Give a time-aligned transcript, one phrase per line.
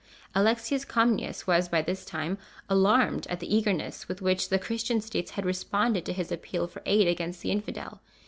[0.33, 5.29] Alexius Comnenus was by this time alarmed at the eagerness with which the Christian states
[5.33, 8.01] had responded to his appeal for aid against the infidel.